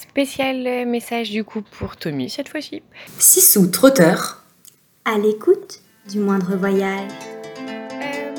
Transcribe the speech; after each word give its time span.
Spécial 0.00 0.86
message 0.86 1.30
du 1.30 1.42
coup 1.42 1.60
pour 1.60 1.96
Tommy 1.96 2.30
cette 2.30 2.48
fois-ci. 2.48 2.84
Sissou 3.18 3.66
trotteur, 3.66 4.44
à 5.04 5.18
l'écoute 5.18 5.82
du 6.08 6.20
moindre 6.20 6.54
voyage. 6.54 7.10
Euh, 8.00 8.32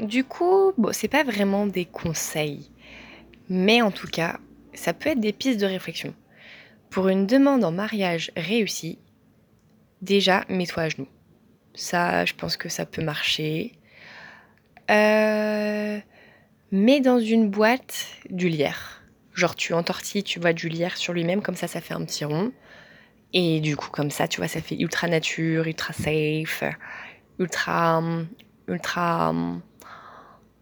du 0.00 0.24
coup, 0.24 0.72
bon, 0.76 0.92
c'est 0.92 1.06
pas 1.06 1.22
vraiment 1.22 1.68
des 1.68 1.84
conseils, 1.84 2.68
mais 3.48 3.80
en 3.80 3.92
tout 3.92 4.08
cas, 4.08 4.40
ça 4.72 4.92
peut 4.92 5.10
être 5.10 5.20
des 5.20 5.32
pistes 5.32 5.60
de 5.60 5.66
réflexion. 5.66 6.12
Pour 6.90 7.06
une 7.06 7.28
demande 7.28 7.62
en 7.62 7.70
mariage 7.70 8.32
réussie, 8.36 8.98
déjà 10.02 10.44
mets-toi 10.48 10.82
à 10.82 10.88
genoux. 10.88 11.08
Ça, 11.74 12.24
je 12.24 12.34
pense 12.34 12.56
que 12.56 12.68
ça 12.68 12.86
peut 12.86 13.04
marcher. 13.04 13.78
Euh, 14.90 16.00
mets 16.72 17.00
dans 17.00 17.20
une 17.20 17.50
boîte 17.50 18.08
du 18.30 18.48
lierre. 18.48 19.03
Genre 19.34 19.54
tu 19.54 19.74
entortilles, 19.74 20.22
tu 20.22 20.40
vois, 20.40 20.52
du 20.52 20.68
lierre 20.68 20.96
sur 20.96 21.12
lui-même, 21.12 21.42
comme 21.42 21.56
ça, 21.56 21.66
ça 21.66 21.80
fait 21.80 21.94
un 21.94 22.04
petit 22.04 22.24
rond. 22.24 22.52
Et 23.32 23.60
du 23.60 23.76
coup, 23.76 23.90
comme 23.90 24.10
ça, 24.10 24.28
tu 24.28 24.38
vois, 24.40 24.48
ça 24.48 24.60
fait 24.60 24.76
ultra 24.76 25.08
nature, 25.08 25.66
ultra 25.66 25.92
safe, 25.92 26.62
ultra, 27.40 28.00
ultra, 28.68 29.34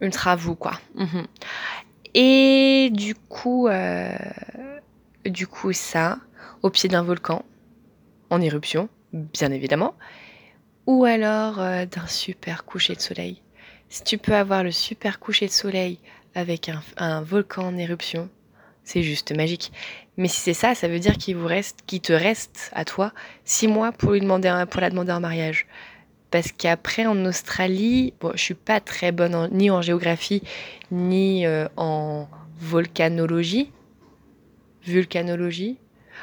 ultra 0.01 0.37
vous, 0.37 0.55
quoi. 0.55 0.81
Mhm. 0.95 1.27
Et 2.15 2.91
du 2.93 3.15
coup, 3.15 3.69
euh, 3.69 4.17
du 5.27 5.47
coup, 5.47 5.73
ça, 5.73 6.19
au 6.63 6.71
pied 6.71 6.89
d'un 6.89 7.03
volcan, 7.03 7.45
en 8.31 8.41
éruption, 8.41 8.89
bien 9.13 9.53
évidemment, 9.53 9.95
ou 10.87 11.05
alors 11.05 11.61
euh, 11.61 11.85
d'un 11.85 12.07
super 12.07 12.65
coucher 12.65 12.95
de 12.95 13.01
soleil. 13.01 13.43
Si 13.89 14.03
tu 14.05 14.17
peux 14.17 14.35
avoir 14.35 14.65
le 14.65 14.71
super 14.71 15.21
coucher 15.21 15.47
de 15.47 15.53
soleil 15.53 15.99
avec 16.35 16.71
un, 16.71 16.83
un 16.97 17.23
volcan 17.23 17.67
en 17.67 17.77
éruption, 17.77 18.31
c'est 18.85 19.03
juste 19.03 19.35
magique. 19.35 19.73
Mais 20.17 20.29
si 20.29 20.41
c'est 20.41 20.55
ça, 20.55 20.75
ça 20.75 20.89
veut 20.89 20.99
dire 20.99 21.17
qu'il 21.17 21.37
vous 21.37 21.47
reste, 21.47 21.81
qu'il 21.87 22.01
te 22.01 22.13
reste 22.13 22.71
à 22.75 22.85
toi 22.85 23.13
six 23.45 23.69
mois 23.69 23.93
pour 23.93 24.13
lui 24.13 24.21
demander, 24.21 24.65
pour 24.71 24.81
la 24.81 24.91
demander 24.91 25.13
en 25.13 25.21
mariage. 25.21 25.67
Parce 26.31 26.53
qu'après 26.53 27.07
en 27.07 27.25
Australie, 27.25 28.15
bon, 28.21 28.33
je 28.35 28.41
suis 28.41 28.55
pas 28.55 28.81
très 28.81 29.13
bonne 29.13 29.49
ni 29.53 29.71
en 29.71 29.83
géographie 29.83 30.43
ni 30.91 31.47
euh, 31.47 31.69
en 31.77 32.27
volcanologie, 32.59 33.71
vulcanologie, 34.85 35.79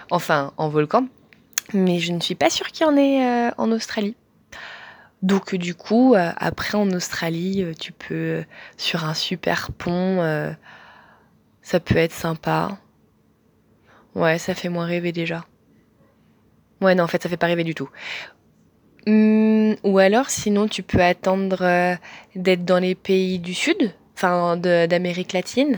enfin 0.09 0.53
en 0.57 0.69
volcan. 0.69 1.07
Mais 1.73 1.99
je 1.99 2.11
ne 2.13 2.19
suis 2.19 2.35
pas 2.35 2.49
sûre 2.49 2.67
qu'il 2.67 2.85
y 2.87 2.89
en 2.89 2.97
ait 2.97 3.23
euh, 3.23 3.51
en 3.57 3.71
Australie. 3.71 4.15
Donc 5.21 5.53
du 5.53 5.75
coup, 5.75 6.15
euh, 6.15 6.31
après 6.37 6.75
en 6.75 6.89
Australie, 6.91 7.65
tu 7.79 7.91
peux 7.91 8.43
sur 8.77 9.05
un 9.05 9.13
super 9.13 9.71
pont 9.71 10.55
ça 11.69 11.79
peut 11.79 11.97
être 11.97 12.13
sympa. 12.13 12.79
Ouais, 14.15 14.39
ça 14.39 14.55
fait 14.55 14.69
moins 14.69 14.87
rêver 14.87 15.11
déjà. 15.11 15.45
Ouais, 16.81 16.95
non, 16.95 17.03
en 17.03 17.07
fait, 17.07 17.21
ça 17.21 17.29
fait 17.29 17.37
pas 17.37 17.45
rêver 17.45 17.63
du 17.63 17.75
tout. 17.75 17.87
Hum, 19.05 19.75
ou 19.83 19.99
alors, 19.99 20.31
sinon, 20.31 20.67
tu 20.67 20.81
peux 20.81 20.99
attendre 20.99 21.61
euh, 21.61 21.95
d'être 22.35 22.65
dans 22.65 22.79
les 22.79 22.95
pays 22.95 23.37
du 23.37 23.53
Sud, 23.53 23.93
enfin 24.15 24.57
d'Amérique 24.57 25.33
latine. 25.33 25.77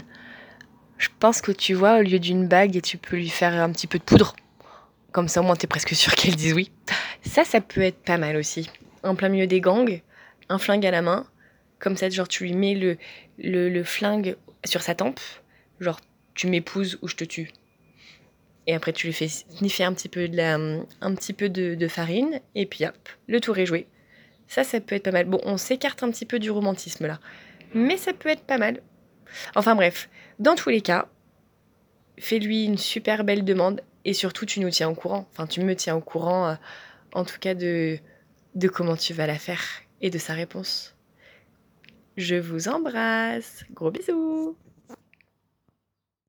Je 0.97 1.09
pense 1.19 1.42
que 1.42 1.52
tu 1.52 1.73
vois, 1.73 1.97
au 1.97 2.03
lieu 2.03 2.19
d'une 2.19 2.47
bague, 2.47 2.81
tu 2.81 2.97
peux 2.97 3.17
lui 3.17 3.28
faire 3.28 3.53
un 3.62 3.69
petit 3.73 3.88
peu 3.88 4.00
de 4.00 4.03
poudre. 4.06 4.34
Comme 5.12 5.28
ça, 5.28 5.42
au 5.42 5.44
moins, 5.44 5.58
t'es 5.58 5.67
presque 5.67 5.94
sûr 5.94 6.16
qu'elle 6.16 6.38
dise 6.38 6.53
oui. 6.53 6.72
Ça, 7.25 7.44
ça 7.44 7.59
peut 7.59 7.81
être 7.81 8.02
pas 8.02 8.17
mal 8.17 8.38
aussi. 8.38 8.69
En 9.03 9.16
plein 9.16 9.28
milieu 9.28 9.47
des 9.47 9.59
gangs, 9.59 10.02
un 10.47 10.58
flingue 10.58 10.86
à 10.86 10.92
la 10.92 11.02
main. 11.02 11.25
Comme 11.80 11.97
ça, 11.97 12.09
genre, 12.09 12.30
tu 12.30 12.45
lui 12.45 12.53
mets 12.53 12.75
le, 12.75 12.97
le, 13.39 13.67
le 13.67 13.84
flingue 13.84 14.38
sur 14.64 14.84
sa 14.84 14.95
tempe 14.95 15.19
Genre, 15.82 16.00
tu 16.36 16.48
m'épouses 16.48 16.98
ou 17.02 17.08
je 17.08 17.16
te 17.16 17.26
tue. 17.26 17.52
Et 18.68 18.76
après, 18.76 18.94
tu 18.94 19.08
lui 19.08 19.14
fais 19.14 19.28
sniffer 19.28 19.84
un 19.84 19.94
petit 19.94 20.08
peu 20.08 20.30
de, 20.30 21.88
farine, 21.88 22.40
et 22.56 22.66
puis 22.68 22.86
hop, 22.86 23.10
le 23.28 23.42
tour 23.42 23.58
est 23.58 23.66
joué. 23.66 23.88
Ça, 24.47 24.64
ça 24.64 24.80
peut 24.80 24.96
être 24.96 25.03
pas 25.03 25.12
mal. 25.12 25.25
Bon, 25.25 25.41
on 25.44 25.58
s'écarte 25.58 26.03
un 26.03 26.12
petit 26.12 26.25
peu 26.25 26.38
du 26.38 26.52
romantisme 26.52 27.08
là, 27.08 27.20
mais 27.74 27.97
ça 27.97 28.14
peut 28.14 28.30
être 28.30 28.44
pas 28.44 28.59
mal. 28.59 28.81
Enfin 29.56 29.75
bref, 29.75 30.09
dans 30.40 30.56
tous 30.56 30.70
les 30.70 30.81
cas, 30.81 31.08
fais-lui 32.20 32.66
une 32.66 32.78
super 32.78 33.24
belle 33.24 33.44
demande, 33.44 33.81
et 34.06 34.14
surtout, 34.14 34.46
tu 34.46 34.59
nous 34.59 34.70
tiens 34.70 34.90
au 34.90 34.96
courant. 34.96 35.28
Enfin, 35.31 35.47
tu 35.47 35.62
me 35.62 35.75
tiens 35.75 35.96
au 35.96 36.02
courant, 36.02 36.50
euh, 36.50 36.56
en 37.14 37.24
tout 37.24 37.40
cas, 37.40 37.56
de, 37.56 37.97
de 38.56 38.68
comment 38.68 38.96
tu 38.96 39.14
vas 39.14 39.25
la 39.25 39.38
faire 39.38 39.64
et 40.02 40.09
de 40.09 40.18
sa 40.18 40.34
réponse. 40.34 40.96
Je 42.18 42.36
vous 42.36 42.68
embrasse. 42.68 43.64
Gros 43.74 43.91
bisous 43.91 44.56